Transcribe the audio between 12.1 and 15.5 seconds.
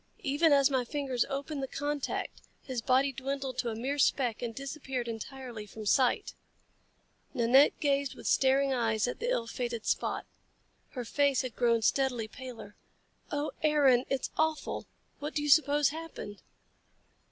paler. "Oh, Aaron! It's awful! What do you